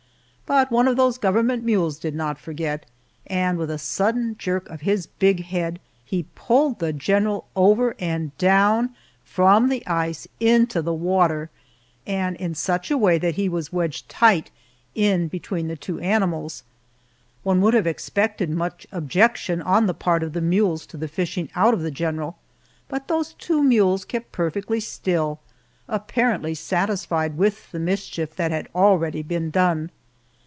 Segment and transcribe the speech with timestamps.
[0.51, 2.85] But one of those government mules did not forget,
[3.25, 8.37] and with a sudden jerk of his big head he pulled the general over and
[8.37, 8.93] down
[9.23, 11.49] from the ice into the water,
[12.05, 14.51] and in such a way that he was wedged tight
[14.93, 16.63] in between the two animals.
[17.43, 21.47] One would have expected much objection on the part of the mules to the fishing
[21.55, 22.37] out of the general,
[22.89, 25.39] but those two mules kept perfectly still,
[25.87, 29.91] apparently satisfied with the mischief that had already been done.